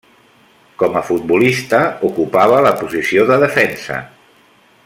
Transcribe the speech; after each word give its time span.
Com 0.83 0.95
a 1.01 1.03
futbolista, 1.09 1.83
ocupava 2.09 2.65
la 2.69 2.75
posició 2.83 3.31
de 3.33 3.41
defensa. 3.47 4.03